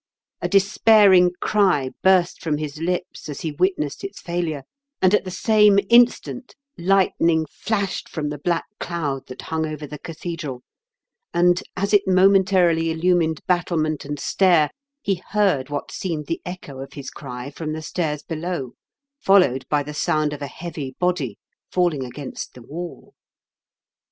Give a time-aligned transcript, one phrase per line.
[0.41, 4.63] A despairing cry burst from his lips as he witnessed its failure,
[4.99, 9.99] and at the same instant lightning flashed from the black cloud that hung over the
[9.99, 10.63] cathedral,
[11.35, 14.71] and, as it momentarily illumined battlement and stair,
[15.03, 18.71] he heard what seemed the echo of his cry from the stairs below,
[19.19, 21.37] followed by the sound of a heavy body
[21.69, 23.13] falling against the wall.